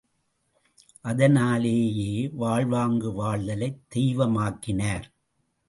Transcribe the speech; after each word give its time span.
அதனாலேயே 1.01 2.27
வாழ்வாங்கு 2.27 3.11
வாழ்தலைத் 3.11 3.79
தெய்வமாக்கினார். 3.95 5.03